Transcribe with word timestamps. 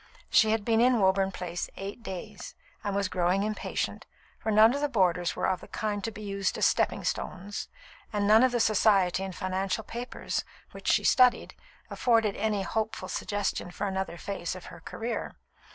She 0.31 0.49
had 0.49 0.65
been 0.65 0.81
in 0.81 0.99
Woburn 0.99 1.31
Place 1.31 1.69
eight 1.77 2.01
days, 2.01 2.55
and 2.83 2.95
was 2.95 3.07
growing 3.07 3.43
impatient, 3.43 4.07
for 4.39 4.51
none 4.51 4.73
of 4.73 4.81
the 4.81 4.89
boarders 4.89 5.35
were 5.35 5.45
of 5.45 5.61
the 5.61 5.67
kind 5.67 6.03
to 6.03 6.09
be 6.09 6.23
used 6.23 6.57
as 6.57 6.65
"stepping 6.65 7.03
stones," 7.03 7.67
and 8.11 8.25
none 8.25 8.41
of 8.41 8.51
the 8.51 8.59
Society 8.59 9.23
and 9.23 9.35
financial 9.35 9.83
papers, 9.83 10.43
which 10.71 10.87
she 10.91 11.03
studied, 11.03 11.53
afforded 11.91 12.35
any 12.35 12.63
hopeful 12.63 13.09
suggestion 13.09 13.69
for 13.69 13.85
another 13.85 14.17
phase 14.17 14.55
of 14.55 14.65
her 14.73 14.79
career. 14.79 15.35